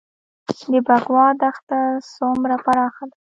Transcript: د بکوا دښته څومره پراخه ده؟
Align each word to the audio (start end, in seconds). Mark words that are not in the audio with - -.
د 0.71 0.73
بکوا 0.87 1.25
دښته 1.41 1.79
څومره 2.13 2.55
پراخه 2.65 3.03
ده؟ 3.09 3.15